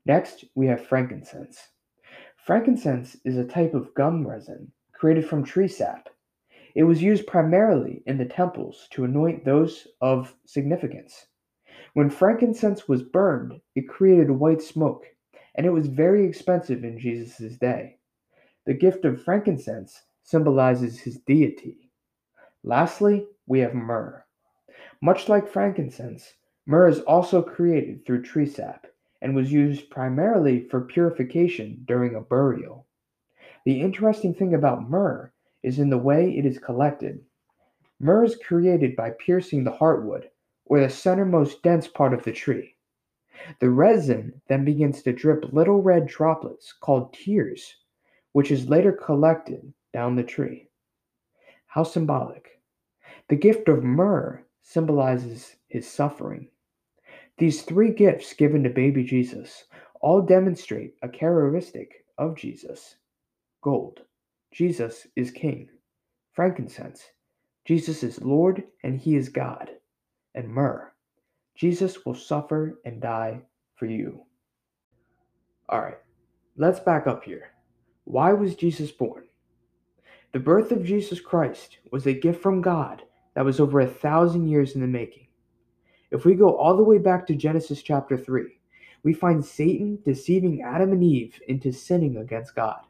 Next, 0.06 0.46
we 0.56 0.68
have 0.68 0.86
frankincense. 0.86 1.70
Frankincense 2.38 3.18
is 3.24 3.38
a 3.38 3.46
type 3.46 3.74
of 3.74 3.94
gum 3.94 4.28
resin 4.28 4.72
created 4.94 5.28
from 5.28 5.44
tree 5.44 5.68
sap. 5.68 6.10
It 6.76 6.84
was 6.84 7.02
used 7.02 7.28
primarily 7.28 8.04
in 8.06 8.18
the 8.18 8.26
temples 8.26 8.88
to 8.92 9.04
anoint 9.04 9.46
those 9.46 9.88
of 10.02 10.36
significance. 10.46 11.28
When 11.94 12.10
frankincense 12.10 12.88
was 12.88 13.02
burned, 13.02 13.62
it 13.76 13.90
created 13.90 14.30
white 14.30 14.62
smoke, 14.62 15.06
and 15.56 15.66
it 15.66 15.72
was 15.72 15.88
very 15.88 16.26
expensive 16.26 16.84
in 16.84 17.00
Jesus' 17.00 17.58
day. 17.58 17.98
The 18.66 18.74
gift 18.74 19.06
of 19.06 19.24
frankincense 19.24 20.04
symbolizes 20.22 21.00
his 21.00 21.18
deity. 21.22 21.90
Lastly, 22.64 23.28
we 23.48 23.60
have 23.60 23.74
myrrh. 23.74 24.24
Much 25.02 25.28
like 25.28 25.48
frankincense, 25.48 26.36
myrrh 26.66 26.88
is 26.90 27.00
also 27.02 27.42
created 27.42 28.06
through 28.06 28.22
tree 28.22 28.46
sap 28.46 28.86
and 29.22 29.36
was 29.36 29.52
used 29.52 29.90
primarily 29.90 30.68
for 30.70 30.82
purification 30.82 31.84
during 31.86 32.16
a 32.16 32.22
burial. 32.22 32.86
The 33.66 33.82
interesting 33.82 34.34
thing 34.34 34.54
about 34.54 34.90
myrrh 34.90 35.34
is 35.64 35.80
in 35.80 35.90
the 35.90 35.98
way 35.98 36.38
it 36.38 36.46
is 36.46 36.60
collected. 36.60 37.26
Myrrh 38.00 38.24
is 38.24 38.36
created 38.36 38.96
by 38.96 39.12
piercing 39.12 39.64
the 39.64 39.72
heartwood, 39.72 40.29
or 40.70 40.80
the 40.80 40.86
centermost 40.86 41.62
dense 41.62 41.88
part 41.90 42.14
of 42.14 42.24
the 42.24 42.32
tree. 42.32 42.76
The 43.60 43.70
resin 43.70 44.42
then 44.48 44.64
begins 44.64 45.04
to 45.04 45.12
drip 45.12 45.52
little 45.52 45.82
red 45.82 46.08
droplets 46.08 46.72
called 46.72 47.14
tears, 47.14 47.76
which 48.32 48.52
is 48.52 48.70
later 48.70 48.94
collected 48.94 49.74
down 49.92 50.16
the 50.16 50.24
tree. 50.24 50.70
How 51.68 51.84
symbolic. 51.84 52.62
The 53.28 53.36
gift 53.36 53.68
of 53.68 53.84
myrrh 53.84 54.46
symbolizes 54.62 55.58
his 55.68 55.88
suffering. 55.88 56.50
These 57.38 57.64
three 57.64 57.92
gifts 57.92 58.34
given 58.34 58.64
to 58.64 58.70
baby 58.70 59.04
Jesus 59.04 59.66
all 60.00 60.22
demonstrate 60.22 60.96
a 61.02 61.10
characteristic 61.10 62.06
of 62.18 62.36
Jesus 62.36 62.96
gold. 63.62 64.02
Jesus 64.52 65.08
is 65.16 65.32
king. 65.32 65.70
Frankincense. 66.32 67.04
Jesus 67.66 68.04
is 68.04 68.22
Lord 68.22 68.64
and 68.84 68.98
he 68.98 69.16
is 69.16 69.30
God. 69.30 69.70
And 70.36 70.48
myrrh. 70.48 70.92
Jesus 71.56 72.06
will 72.06 72.16
suffer 72.16 72.80
and 72.86 73.02
die 73.02 73.42
for 73.76 73.86
you. 73.86 74.24
All 75.68 75.82
right, 75.82 75.98
let's 76.58 76.80
back 76.80 77.08
up 77.08 77.24
here. 77.24 77.52
Why 78.06 78.34
was 78.34 78.56
Jesus 78.56 78.92
born? 78.92 79.26
The 80.32 80.40
birth 80.40 80.72
of 80.72 80.86
Jesus 80.86 81.20
Christ 81.20 81.78
was 81.92 82.06
a 82.06 82.14
gift 82.14 82.42
from 82.42 82.62
God 82.62 83.04
that 83.36 83.46
was 83.46 83.60
over 83.60 83.80
a 83.80 83.88
thousand 83.88 84.48
years 84.48 84.76
in 84.76 84.82
the 84.82 84.88
making. 84.88 85.28
If 86.12 86.26
we 86.26 86.36
go 86.36 86.56
all 86.56 86.76
the 86.76 86.84
way 86.84 86.98
back 86.98 87.28
to 87.28 87.36
Genesis 87.36 87.82
chapter 87.82 88.18
3, 88.18 88.60
we 89.04 89.14
find 89.14 89.44
Satan 89.44 90.00
deceiving 90.04 90.62
Adam 90.62 90.92
and 90.92 91.04
Eve 91.04 91.40
into 91.48 91.72
sinning 91.72 92.18
against 92.18 92.56
God. 92.56 92.82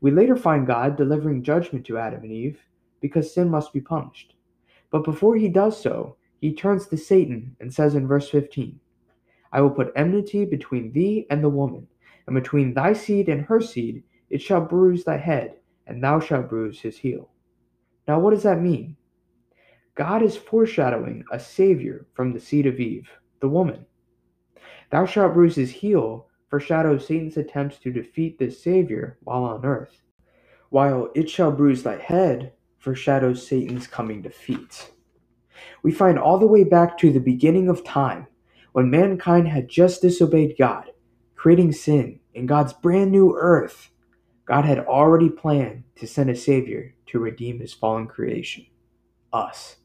We 0.00 0.10
later 0.10 0.36
find 0.36 0.66
God 0.66 0.96
delivering 0.96 1.42
judgment 1.42 1.86
to 1.86 1.98
Adam 1.98 2.22
and 2.22 2.32
Eve 2.32 2.58
because 3.00 3.32
sin 3.32 3.48
must 3.48 3.72
be 3.72 3.80
punished. 3.80 4.34
But 4.90 5.04
before 5.04 5.36
he 5.36 5.48
does 5.48 5.80
so, 5.80 6.16
he 6.40 6.54
turns 6.54 6.86
to 6.86 6.96
Satan 6.96 7.54
and 7.60 7.72
says 7.72 7.94
in 7.94 8.06
verse 8.06 8.30
15, 8.30 8.80
I 9.52 9.60
will 9.60 9.70
put 9.70 9.92
enmity 9.94 10.44
between 10.44 10.92
thee 10.92 11.26
and 11.30 11.44
the 11.44 11.48
woman, 11.48 11.86
and 12.26 12.34
between 12.34 12.72
thy 12.72 12.92
seed 12.92 13.28
and 13.28 13.42
her 13.42 13.60
seed, 13.60 14.02
it 14.30 14.40
shall 14.40 14.60
bruise 14.60 15.04
thy 15.04 15.16
head, 15.16 15.56
and 15.86 16.02
thou 16.02 16.20
shalt 16.20 16.48
bruise 16.48 16.80
his 16.80 16.96
heel. 16.96 17.30
Now, 18.06 18.20
what 18.20 18.30
does 18.30 18.44
that 18.44 18.60
mean? 18.60 18.96
God 19.94 20.22
is 20.22 20.36
foreshadowing 20.36 21.24
a 21.30 21.38
Savior 21.38 22.06
from 22.14 22.32
the 22.32 22.40
seed 22.40 22.66
of 22.66 22.80
Eve, 22.80 23.10
the 23.40 23.48
woman. 23.48 23.84
Thou 24.90 25.04
shalt 25.04 25.34
bruise 25.34 25.56
his 25.56 25.70
heel 25.70 26.28
foreshadows 26.48 27.06
Satan's 27.06 27.36
attempts 27.36 27.78
to 27.78 27.92
defeat 27.92 28.38
this 28.38 28.62
Savior 28.62 29.18
while 29.22 29.44
on 29.44 29.64
earth, 29.64 30.00
while 30.70 31.10
it 31.14 31.28
shall 31.28 31.52
bruise 31.52 31.82
thy 31.82 31.98
head 31.98 32.52
foreshadows 32.78 33.46
Satan's 33.46 33.86
coming 33.86 34.22
defeat. 34.22 34.90
We 35.82 35.92
find 35.92 36.18
all 36.18 36.38
the 36.38 36.46
way 36.46 36.64
back 36.64 36.98
to 36.98 37.12
the 37.12 37.20
beginning 37.20 37.68
of 37.68 37.84
time 37.84 38.26
when 38.72 38.90
mankind 38.90 39.48
had 39.48 39.68
just 39.68 40.02
disobeyed 40.02 40.56
God, 40.58 40.90
creating 41.36 41.72
sin 41.72 42.20
in 42.34 42.46
God's 42.46 42.72
brand 42.72 43.10
new 43.10 43.36
earth. 43.36 43.90
God 44.44 44.64
had 44.64 44.80
already 44.80 45.28
planned 45.28 45.84
to 45.96 46.06
send 46.06 46.30
a 46.30 46.36
Savior 46.36 46.94
to 47.06 47.18
redeem 47.18 47.60
his 47.60 47.72
fallen 47.72 48.06
creation, 48.06 48.66
us, 49.32 49.76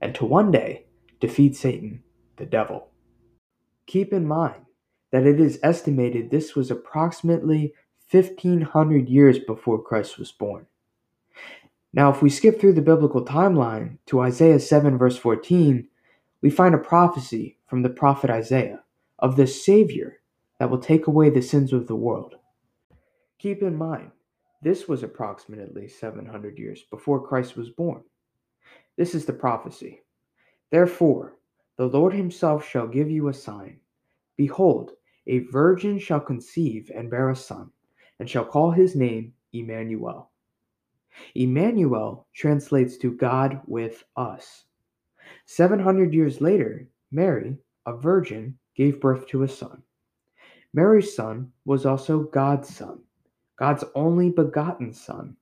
and 0.00 0.14
to 0.14 0.24
one 0.24 0.50
day 0.50 0.86
defeat 1.20 1.56
Satan, 1.56 2.02
the 2.36 2.46
devil. 2.46 2.88
Keep 3.86 4.12
in 4.12 4.26
mind 4.26 4.66
that 5.10 5.26
it 5.26 5.40
is 5.40 5.58
estimated 5.62 6.30
this 6.30 6.54
was 6.54 6.70
approximately 6.70 7.74
1500 8.10 9.08
years 9.08 9.38
before 9.38 9.82
Christ 9.82 10.18
was 10.18 10.32
born. 10.32 10.66
Now, 11.92 12.10
if 12.10 12.22
we 12.22 12.30
skip 12.30 12.60
through 12.60 12.74
the 12.74 12.82
biblical 12.82 13.24
timeline 13.24 13.98
to 14.06 14.20
Isaiah 14.20 14.60
7, 14.60 14.96
verse 14.96 15.16
14, 15.16 15.88
we 16.40 16.50
find 16.50 16.74
a 16.74 16.78
prophecy 16.78 17.58
from 17.66 17.82
the 17.82 17.88
prophet 17.88 18.30
Isaiah 18.30 18.84
of 19.18 19.36
the 19.36 19.46
Savior 19.46 20.20
that 20.58 20.70
will 20.70 20.78
take 20.78 21.06
away 21.08 21.30
the 21.30 21.42
sins 21.42 21.72
of 21.72 21.88
the 21.88 21.96
world. 21.96 22.36
Keep 23.38 23.62
in 23.62 23.74
mind, 23.74 24.12
this 24.62 24.86
was 24.86 25.02
approximately 25.02 25.88
700 25.88 26.58
years 26.58 26.82
before 26.90 27.26
Christ 27.26 27.56
was 27.56 27.70
born. 27.70 28.02
This 28.96 29.14
is 29.14 29.24
the 29.24 29.32
prophecy. 29.32 30.02
Therefore, 30.70 31.36
the 31.76 31.86
Lord 31.86 32.12
himself 32.12 32.68
shall 32.68 32.86
give 32.86 33.10
you 33.10 33.28
a 33.28 33.34
sign. 33.34 33.80
Behold, 34.36 34.92
a 35.26 35.40
virgin 35.50 35.98
shall 35.98 36.20
conceive 36.20 36.90
and 36.94 37.10
bear 37.10 37.30
a 37.30 37.36
son, 37.36 37.70
and 38.18 38.28
shall 38.28 38.44
call 38.44 38.70
his 38.70 38.94
name 38.94 39.32
Emmanuel. 39.52 40.29
Emmanuel 41.34 42.26
translates 42.34 42.96
to 42.98 43.12
God 43.12 43.60
with 43.66 44.04
us. 44.16 44.64
700 45.46 46.12
years 46.14 46.40
later, 46.40 46.88
Mary, 47.10 47.56
a 47.86 47.96
virgin, 47.96 48.58
gave 48.76 49.00
birth 49.00 49.26
to 49.28 49.42
a 49.42 49.48
son. 49.48 49.82
Mary's 50.72 51.14
son 51.14 51.52
was 51.64 51.84
also 51.84 52.24
God's 52.24 52.74
son, 52.74 53.00
God's 53.56 53.84
only 53.94 54.30
begotten 54.30 54.92
son. 54.92 55.36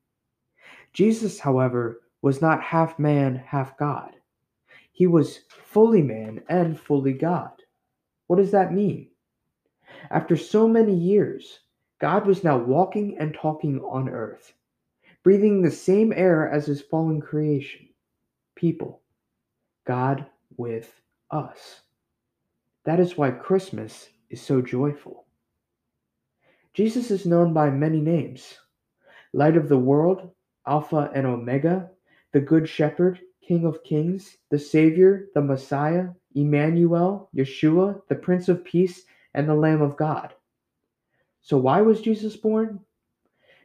Jesus, 0.92 1.38
however, 1.38 2.00
was 2.22 2.42
not 2.42 2.62
half 2.62 2.98
man, 2.98 3.36
half 3.36 3.76
God. 3.78 4.16
He 4.92 5.06
was 5.06 5.40
fully 5.48 6.02
man 6.02 6.42
and 6.48 6.78
fully 6.78 7.12
God. 7.12 7.62
What 8.26 8.36
does 8.36 8.50
that 8.50 8.72
mean? 8.72 9.10
After 10.10 10.36
so 10.36 10.66
many 10.66 10.94
years, 10.94 11.60
God 12.00 12.26
was 12.26 12.44
now 12.44 12.58
walking 12.58 13.16
and 13.18 13.34
talking 13.34 13.80
on 13.80 14.08
earth 14.08 14.54
breathing 15.28 15.60
the 15.60 15.70
same 15.70 16.10
air 16.16 16.50
as 16.50 16.64
his 16.64 16.80
fallen 16.80 17.20
creation, 17.20 17.86
people, 18.54 19.02
God 19.86 20.24
with 20.56 21.02
us. 21.30 21.82
That 22.86 22.98
is 22.98 23.18
why 23.18 23.32
Christmas 23.32 24.08
is 24.30 24.40
so 24.40 24.62
joyful. 24.62 25.26
Jesus 26.72 27.10
is 27.10 27.26
known 27.26 27.52
by 27.52 27.68
many 27.68 28.00
names 28.00 28.54
Light 29.34 29.58
of 29.58 29.68
the 29.68 29.76
World, 29.76 30.30
Alpha 30.66 31.10
and 31.14 31.26
Omega, 31.26 31.90
the 32.32 32.40
Good 32.40 32.66
Shepherd, 32.66 33.20
King 33.46 33.66
of 33.66 33.84
Kings, 33.84 34.38
the 34.50 34.58
Savior, 34.58 35.26
the 35.34 35.42
Messiah, 35.42 36.06
Emmanuel, 36.36 37.28
Yeshua, 37.36 38.00
the 38.08 38.14
Prince 38.14 38.48
of 38.48 38.64
Peace, 38.64 39.02
and 39.34 39.46
the 39.46 39.54
Lamb 39.54 39.82
of 39.82 39.98
God. 39.98 40.32
So, 41.42 41.58
why 41.58 41.82
was 41.82 42.00
Jesus 42.00 42.34
born? 42.34 42.80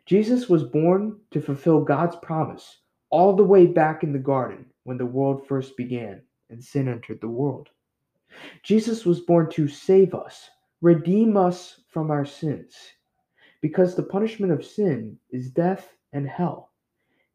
Jesus 0.06 0.50
was 0.50 0.64
born 0.64 1.20
to 1.32 1.42
fulfill 1.42 1.82
God's 1.82 2.16
promise 2.18 2.80
all 3.10 3.36
the 3.36 3.44
way 3.44 3.66
back 3.66 4.04
in 4.04 4.12
the 4.12 4.20
garden 4.20 4.66
when 4.84 4.98
the 4.98 5.06
world 5.06 5.48
first 5.48 5.78
began 5.78 6.22
and 6.50 6.64
sin 6.64 6.88
entered 6.88 7.22
the 7.22 7.28
world. 7.30 7.70
Jesus 8.64 9.06
was 9.06 9.22
born 9.22 9.50
to 9.52 9.68
save 9.68 10.14
us, 10.14 10.50
redeem 10.82 11.38
us 11.38 11.82
from 11.90 12.12
our 12.12 12.26
sins, 12.26 12.76
because 13.62 13.96
the 13.96 14.04
punishment 14.04 14.52
of 14.52 14.66
sin 14.66 15.18
is 15.32 15.52
death 15.52 15.96
and 16.12 16.28
hell, 16.28 16.72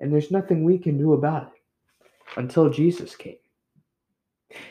and 0.00 0.12
there's 0.12 0.30
nothing 0.30 0.64
we 0.64 0.78
can 0.78 0.98
do 0.98 1.14
about 1.14 1.44
it 1.44 2.08
until 2.37 2.68
Jesus 2.68 3.16
came. 3.16 3.38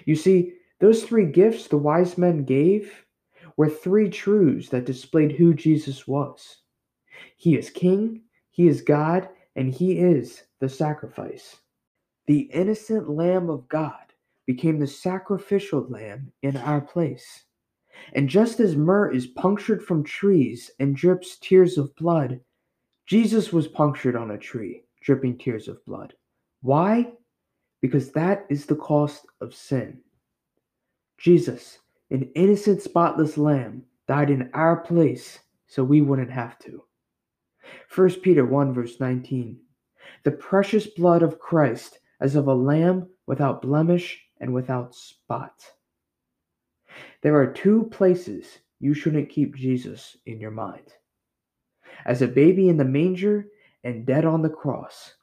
You 0.05 0.15
see, 0.15 0.53
those 0.79 1.03
three 1.03 1.25
gifts 1.25 1.67
the 1.67 1.77
wise 1.77 2.17
men 2.17 2.43
gave 2.43 3.05
were 3.55 3.69
three 3.69 4.09
truths 4.09 4.69
that 4.69 4.85
displayed 4.85 5.31
who 5.31 5.53
Jesus 5.53 6.07
was. 6.07 6.57
He 7.35 7.57
is 7.57 7.69
King, 7.69 8.21
He 8.51 8.67
is 8.67 8.81
God, 8.81 9.29
and 9.55 9.73
He 9.73 9.99
is 9.99 10.43
the 10.59 10.69
sacrifice. 10.69 11.57
The 12.27 12.41
innocent 12.53 13.09
Lamb 13.09 13.49
of 13.49 13.67
God 13.69 14.07
became 14.45 14.79
the 14.79 14.87
sacrificial 14.87 15.85
lamb 15.89 16.31
in 16.41 16.57
our 16.57 16.81
place. 16.81 17.43
And 18.13 18.29
just 18.29 18.59
as 18.59 18.75
myrrh 18.75 19.11
is 19.11 19.27
punctured 19.27 19.83
from 19.83 20.03
trees 20.03 20.71
and 20.79 20.95
drips 20.95 21.37
tears 21.39 21.77
of 21.77 21.95
blood, 21.95 22.39
Jesus 23.05 23.51
was 23.53 23.67
punctured 23.67 24.15
on 24.15 24.31
a 24.31 24.37
tree, 24.37 24.83
dripping 25.01 25.37
tears 25.37 25.67
of 25.67 25.83
blood. 25.85 26.13
Why? 26.61 27.13
Because 27.81 28.11
that 28.11 28.45
is 28.49 28.65
the 28.65 28.75
cost 28.75 29.25
of 29.41 29.53
sin. 29.53 29.99
Jesus, 31.17 31.79
an 32.11 32.29
innocent, 32.35 32.81
spotless 32.81 33.37
lamb, 33.37 33.83
died 34.07 34.29
in 34.29 34.49
our 34.53 34.77
place 34.77 35.39
so 35.67 35.83
we 35.83 36.01
wouldn't 36.01 36.31
have 36.31 36.57
to. 36.59 36.83
1 37.93 38.09
Peter 38.21 38.45
1 38.45 38.73
verse 38.73 38.99
19. 38.99 39.59
The 40.23 40.31
precious 40.31 40.87
blood 40.87 41.23
of 41.23 41.39
Christ 41.39 41.99
as 42.19 42.35
of 42.35 42.47
a 42.47 42.53
lamb 42.53 43.09
without 43.25 43.61
blemish 43.61 44.23
and 44.39 44.53
without 44.53 44.95
spot. 44.95 45.53
There 47.21 47.35
are 47.35 47.51
two 47.51 47.89
places 47.91 48.59
you 48.79 48.93
shouldn't 48.93 49.29
keep 49.29 49.55
Jesus 49.55 50.17
in 50.25 50.39
your 50.39 50.51
mind 50.51 50.93
as 52.05 52.21
a 52.21 52.27
baby 52.27 52.69
in 52.69 52.77
the 52.77 52.85
manger 52.85 53.47
and 53.83 54.05
dead 54.05 54.25
on 54.25 54.41
the 54.41 54.49
cross, 54.49 55.13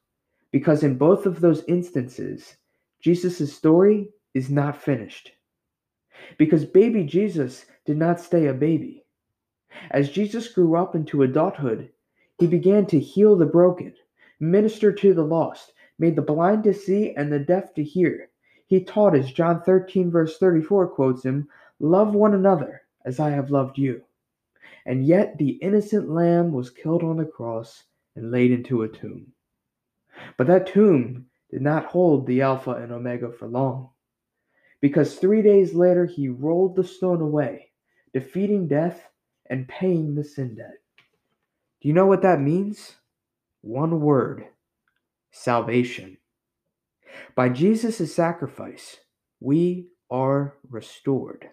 because 0.50 0.82
in 0.82 0.98
both 0.98 1.26
of 1.26 1.40
those 1.40 1.64
instances, 1.66 2.56
Jesus' 3.00 3.54
story 3.54 4.10
is 4.34 4.50
not 4.50 4.80
finished. 4.80 5.32
Because 6.38 6.64
baby 6.64 7.04
Jesus 7.04 7.66
did 7.84 7.96
not 7.96 8.20
stay 8.20 8.46
a 8.46 8.54
baby. 8.54 9.04
As 9.90 10.10
Jesus 10.10 10.48
grew 10.48 10.76
up 10.76 10.94
into 10.94 11.22
adulthood, 11.22 11.90
he 12.38 12.46
began 12.46 12.86
to 12.86 12.98
heal 12.98 13.36
the 13.36 13.46
broken, 13.46 13.94
minister 14.40 14.92
to 14.92 15.14
the 15.14 15.24
lost, 15.24 15.72
made 15.98 16.16
the 16.16 16.22
blind 16.22 16.64
to 16.64 16.74
see 16.74 17.14
and 17.14 17.32
the 17.32 17.38
deaf 17.38 17.72
to 17.74 17.84
hear. 17.84 18.30
He 18.66 18.82
taught, 18.82 19.14
as 19.14 19.32
John 19.32 19.62
13, 19.62 20.10
verse 20.10 20.38
34 20.38 20.88
quotes 20.88 21.22
him, 21.22 21.48
Love 21.78 22.14
one 22.14 22.34
another 22.34 22.82
as 23.04 23.20
I 23.20 23.30
have 23.30 23.50
loved 23.50 23.78
you. 23.78 24.02
And 24.86 25.06
yet 25.06 25.38
the 25.38 25.50
innocent 25.50 26.10
lamb 26.10 26.52
was 26.52 26.70
killed 26.70 27.02
on 27.02 27.16
the 27.16 27.24
cross 27.24 27.84
and 28.16 28.30
laid 28.30 28.50
into 28.50 28.82
a 28.82 28.88
tomb. 28.88 29.32
But 30.36 30.46
that 30.46 30.66
tomb 30.66 31.26
did 31.50 31.62
not 31.62 31.86
hold 31.86 32.26
the 32.26 32.42
Alpha 32.42 32.72
and 32.72 32.92
Omega 32.92 33.30
for 33.30 33.46
long, 33.46 33.90
because 34.80 35.16
three 35.16 35.42
days 35.42 35.74
later 35.74 36.04
he 36.06 36.28
rolled 36.28 36.76
the 36.76 36.84
stone 36.84 37.20
away, 37.20 37.70
defeating 38.12 38.66
death 38.66 39.08
and 39.50 39.68
paying 39.68 40.14
the 40.14 40.24
sin 40.24 40.56
debt. 40.56 40.83
Do 41.84 41.88
you 41.88 41.94
know 41.94 42.06
what 42.06 42.22
that 42.22 42.40
means? 42.40 42.96
One 43.60 44.00
word 44.00 44.46
salvation. 45.30 46.16
By 47.34 47.50
Jesus' 47.50 48.14
sacrifice, 48.14 49.00
we 49.38 49.88
are 50.10 50.54
restored. 50.70 51.50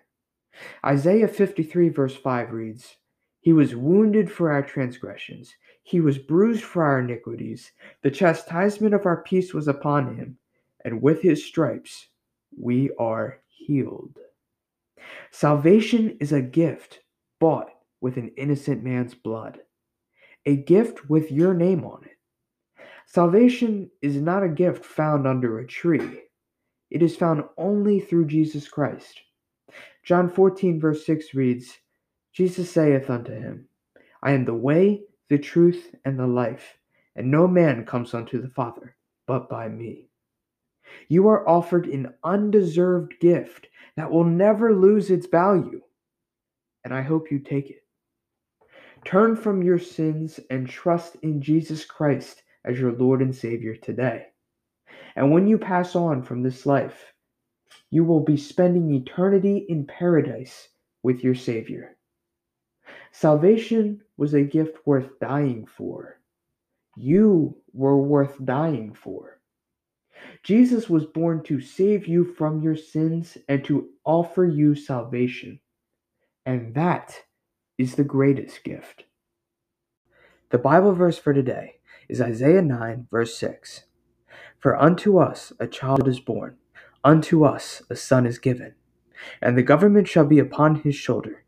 Isaiah 0.86 1.28
53, 1.28 1.90
verse 1.90 2.16
5 2.16 2.52
reads, 2.54 2.96
He 3.42 3.52
was 3.52 3.76
wounded 3.76 4.32
for 4.32 4.50
our 4.50 4.62
transgressions, 4.62 5.54
he 5.84 6.00
was 6.00 6.18
bruised 6.18 6.64
for 6.64 6.86
our 6.86 7.00
iniquities. 7.02 7.74
The 8.02 8.12
chastisement 8.12 8.94
of 8.94 9.06
our 9.06 9.24
peace 9.24 9.54
was 9.54 9.68
upon 9.68 10.16
him, 10.16 10.38
and 10.86 11.02
with 11.02 11.22
his 11.22 11.46
stripes 11.46 12.08
we 12.58 12.90
are 12.98 13.40
healed. 13.50 14.18
Salvation 15.30 16.16
is 16.22 16.32
a 16.32 16.42
gift 16.42 17.02
bought 17.42 17.72
with 18.00 18.16
an 18.16 18.32
innocent 18.38 18.82
man's 18.82 19.14
blood, 19.14 19.60
a 20.46 20.56
gift 20.56 21.10
with 21.10 21.32
your 21.32 21.54
name 21.54 21.84
on 21.84 22.04
it. 22.04 22.18
Salvation 23.06 23.90
is 24.02 24.16
not 24.16 24.44
a 24.44 24.50
gift 24.50 24.86
found 24.86 25.28
under 25.28 25.60
a 25.60 25.68
tree. 25.68 26.22
It 26.90 27.04
is 27.04 27.16
found 27.16 27.44
only 27.58 28.00
through 28.00 28.28
Jesus 28.28 28.68
Christ. 28.68 29.22
John 30.04 30.30
14, 30.30 30.80
verse 30.80 31.06
6 31.06 31.34
reads, 31.34 31.78
Jesus 32.34 32.72
saith 32.72 33.10
unto 33.10 33.34
him, 33.34 33.68
I 34.24 34.32
am 34.32 34.46
the 34.46 34.54
way, 34.54 35.02
the 35.30 35.38
truth, 35.38 35.94
and 36.06 36.18
the 36.18 36.28
life, 36.28 36.78
and 37.16 37.30
no 37.30 37.48
man 37.48 37.86
comes 37.86 38.14
unto 38.14 38.42
the 38.42 38.50
Father 38.50 38.96
but 39.28 39.50
by 39.50 39.70
me. 39.70 40.10
You 41.08 41.28
are 41.30 41.48
offered 41.48 41.88
an 41.88 42.14
undeserved 42.24 43.14
gift 43.20 43.68
that 43.96 44.12
will 44.12 44.24
never 44.24 44.74
lose 44.74 45.10
its 45.10 45.28
value, 45.28 45.82
and 46.84 46.94
I 46.94 47.02
hope 47.02 47.32
you 47.32 47.40
take 47.40 47.70
it. 47.70 47.81
Turn 49.04 49.36
from 49.36 49.64
your 49.64 49.80
sins 49.80 50.40
and 50.50 50.68
trust 50.68 51.16
in 51.24 51.42
Jesus 51.42 51.86
Christ 51.86 52.44
as 52.64 52.80
your 52.80 52.92
Lord 52.92 53.22
and 53.22 53.36
Savior 53.36 53.76
today. 53.76 54.28
And 55.16 55.32
when 55.32 55.48
you 55.48 55.58
pass 55.58 55.96
on 55.96 56.24
from 56.24 56.44
this 56.44 56.66
life, 56.66 57.14
you 57.90 58.04
will 58.04 58.24
be 58.24 58.38
spending 58.38 58.94
eternity 58.94 59.66
in 59.68 59.86
paradise 59.86 60.70
with 61.04 61.24
your 61.24 61.36
Savior. 61.36 61.98
Salvation 63.12 64.02
was 64.18 64.34
a 64.34 64.44
gift 64.44 64.78
worth 64.86 65.20
dying 65.20 65.66
for. 65.66 66.20
You 66.96 67.58
were 67.74 67.98
worth 67.98 68.38
dying 68.46 68.94
for. 68.94 69.42
Jesus 70.44 70.90
was 70.90 71.06
born 71.06 71.44
to 71.44 71.60
save 71.60 72.08
you 72.08 72.24
from 72.24 72.62
your 72.62 72.76
sins 72.76 73.38
and 73.50 73.64
to 73.66 73.90
offer 74.06 74.46
you 74.46 74.76
salvation. 74.76 75.60
And 76.46 76.76
that 76.76 77.16
is 77.82 77.96
the 77.96 78.04
greatest 78.04 78.64
gift. 78.64 79.06
The 80.52 80.58
Bible 80.58 80.94
verse 80.94 81.18
for 81.18 81.34
today 81.34 81.76
is 82.10 82.22
Isaiah 82.22 82.62
9, 82.62 83.08
verse 83.10 83.38
6. 83.38 83.86
For 84.60 84.80
unto 84.80 85.18
us 85.18 85.54
a 85.60 85.68
child 85.68 86.08
is 86.08 86.20
born, 86.20 86.58
unto 87.04 87.44
us 87.44 87.82
a 87.90 87.96
son 87.96 88.26
is 88.26 88.38
given, 88.38 88.76
and 89.42 89.58
the 89.58 89.64
government 89.64 90.08
shall 90.08 90.26
be 90.26 90.40
upon 90.40 90.76
his 90.82 90.96
shoulder 90.96 91.44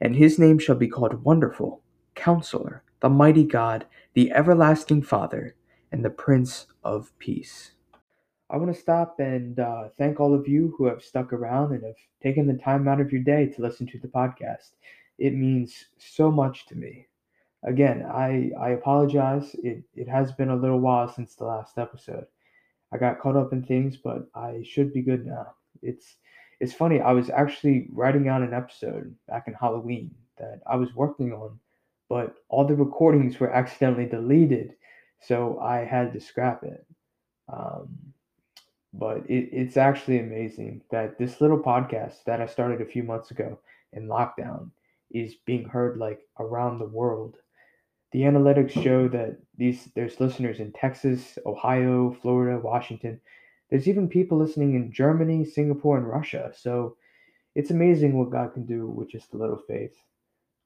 and 0.00 0.16
his 0.16 0.38
name 0.38 0.58
shall 0.58 0.76
be 0.76 0.88
called 0.88 1.24
Wonderful, 1.24 1.82
Counselor, 2.14 2.82
the 3.00 3.08
Mighty 3.08 3.44
God, 3.44 3.86
the 4.14 4.32
Everlasting 4.32 5.02
Father, 5.02 5.54
and 5.92 6.04
the 6.04 6.10
Prince 6.10 6.66
of 6.82 7.16
Peace. 7.18 7.72
I 8.50 8.56
want 8.56 8.74
to 8.74 8.78
stop 8.80 9.16
and 9.18 9.58
uh, 9.58 9.88
thank 9.98 10.20
all 10.20 10.34
of 10.34 10.46
you 10.46 10.74
who 10.76 10.86
have 10.86 11.02
stuck 11.02 11.32
around 11.32 11.72
and 11.72 11.84
have 11.84 11.94
taken 12.22 12.46
the 12.46 12.62
time 12.62 12.86
out 12.86 13.00
of 13.00 13.12
your 13.12 13.22
day 13.22 13.46
to 13.46 13.62
listen 13.62 13.86
to 13.88 13.98
the 13.98 14.08
podcast. 14.08 14.72
It 15.18 15.34
means 15.34 15.86
so 15.98 16.30
much 16.30 16.66
to 16.66 16.74
me. 16.74 17.06
Again, 17.62 18.04
I, 18.04 18.50
I 18.60 18.70
apologize. 18.70 19.54
It, 19.62 19.84
it 19.94 20.08
has 20.08 20.32
been 20.32 20.50
a 20.50 20.56
little 20.56 20.80
while 20.80 21.08
since 21.08 21.34
the 21.34 21.44
last 21.44 21.78
episode. 21.78 22.26
I 22.92 22.98
got 22.98 23.20
caught 23.20 23.36
up 23.36 23.52
in 23.52 23.64
things, 23.64 23.96
but 23.96 24.28
I 24.34 24.62
should 24.64 24.92
be 24.92 25.02
good 25.02 25.26
now. 25.26 25.54
It's 25.82 26.16
it's 26.60 26.72
funny, 26.72 27.00
I 27.00 27.12
was 27.12 27.30
actually 27.30 27.88
writing 27.92 28.28
out 28.28 28.42
an 28.42 28.54
episode 28.54 29.14
back 29.28 29.48
in 29.48 29.54
Halloween 29.54 30.14
that 30.38 30.60
I 30.66 30.76
was 30.76 30.94
working 30.94 31.32
on, 31.32 31.58
but 32.08 32.36
all 32.48 32.64
the 32.64 32.76
recordings 32.76 33.40
were 33.40 33.50
accidentally 33.50 34.06
deleted, 34.06 34.74
so 35.20 35.58
I 35.58 35.84
had 35.84 36.12
to 36.12 36.20
scrap 36.20 36.62
it. 36.62 36.86
Um, 37.52 37.98
but 38.92 39.28
it, 39.28 39.50
it's 39.52 39.76
actually 39.76 40.20
amazing 40.20 40.82
that 40.90 41.18
this 41.18 41.40
little 41.40 41.58
podcast 41.58 42.24
that 42.24 42.40
I 42.40 42.46
started 42.46 42.80
a 42.80 42.86
few 42.86 43.02
months 43.02 43.30
ago 43.32 43.58
in 43.92 44.06
lockdown 44.06 44.70
is 45.14 45.36
being 45.46 45.68
heard 45.68 45.96
like 45.96 46.20
around 46.38 46.78
the 46.78 46.84
world. 46.86 47.36
The 48.12 48.22
analytics 48.22 48.70
show 48.70 49.08
that 49.08 49.38
these 49.56 49.88
there's 49.94 50.20
listeners 50.20 50.60
in 50.60 50.72
Texas, 50.72 51.38
Ohio, 51.46 52.16
Florida, 52.20 52.60
Washington, 52.62 53.20
there's 53.70 53.88
even 53.88 54.08
people 54.08 54.38
listening 54.38 54.74
in 54.74 54.92
Germany, 54.92 55.44
Singapore, 55.44 55.96
and 55.96 56.06
Russia. 56.06 56.52
So 56.54 56.96
it's 57.54 57.70
amazing 57.70 58.16
what 58.16 58.30
God 58.30 58.52
can 58.52 58.66
do 58.66 58.86
with 58.86 59.10
just 59.10 59.32
a 59.32 59.36
little 59.36 59.60
faith. 59.66 59.96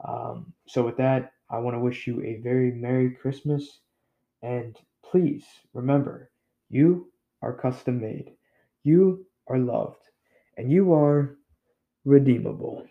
Um, 0.07 0.53
so, 0.67 0.85
with 0.85 0.97
that, 0.99 1.33
I 1.51 1.59
want 1.59 1.75
to 1.75 1.81
wish 1.81 2.07
you 2.07 2.23
a 2.23 2.41
very 2.43 2.73
Merry 2.73 3.11
Christmas. 3.11 3.81
And 4.43 4.77
please 5.05 5.45
remember, 5.75 6.31
you 6.71 7.11
are 7.43 7.53
custom 7.53 8.01
made, 8.01 8.33
you 8.85 9.27
are 9.49 9.59
loved, 9.59 10.03
and 10.57 10.71
you 10.71 10.93
are 10.95 11.37
redeemable. 12.05 12.87